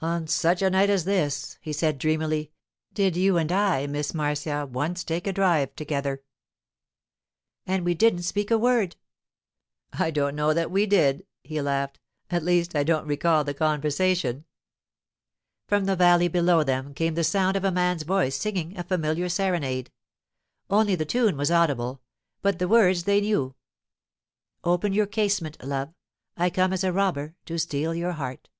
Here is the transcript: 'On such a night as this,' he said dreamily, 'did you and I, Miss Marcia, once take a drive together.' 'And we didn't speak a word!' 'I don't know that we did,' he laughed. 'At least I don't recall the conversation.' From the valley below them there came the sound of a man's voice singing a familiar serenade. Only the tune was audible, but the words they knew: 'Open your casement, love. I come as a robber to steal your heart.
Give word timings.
'On 0.00 0.26
such 0.26 0.60
a 0.60 0.68
night 0.68 0.90
as 0.90 1.04
this,' 1.06 1.56
he 1.62 1.72
said 1.72 1.96
dreamily, 1.96 2.52
'did 2.92 3.16
you 3.16 3.38
and 3.38 3.50
I, 3.50 3.86
Miss 3.86 4.12
Marcia, 4.12 4.66
once 4.66 5.02
take 5.02 5.26
a 5.26 5.32
drive 5.32 5.74
together.' 5.76 6.22
'And 7.66 7.86
we 7.86 7.94
didn't 7.94 8.24
speak 8.24 8.50
a 8.50 8.58
word!' 8.58 8.96
'I 9.98 10.10
don't 10.10 10.36
know 10.36 10.52
that 10.52 10.70
we 10.70 10.84
did,' 10.84 11.24
he 11.42 11.58
laughed. 11.62 12.00
'At 12.30 12.42
least 12.42 12.76
I 12.76 12.84
don't 12.84 13.06
recall 13.06 13.44
the 13.44 13.54
conversation.' 13.54 14.44
From 15.68 15.86
the 15.86 15.96
valley 15.96 16.28
below 16.28 16.62
them 16.64 16.88
there 16.88 16.92
came 16.92 17.14
the 17.14 17.24
sound 17.24 17.56
of 17.56 17.64
a 17.64 17.72
man's 17.72 18.02
voice 18.02 18.36
singing 18.36 18.76
a 18.76 18.84
familiar 18.84 19.30
serenade. 19.30 19.90
Only 20.68 20.96
the 20.96 21.06
tune 21.06 21.38
was 21.38 21.50
audible, 21.50 22.02
but 22.42 22.58
the 22.58 22.68
words 22.68 23.04
they 23.04 23.22
knew: 23.22 23.54
'Open 24.64 24.92
your 24.92 25.06
casement, 25.06 25.56
love. 25.64 25.94
I 26.36 26.50
come 26.50 26.74
as 26.74 26.84
a 26.84 26.92
robber 26.92 27.36
to 27.46 27.56
steal 27.56 27.94
your 27.94 28.12
heart. 28.12 28.50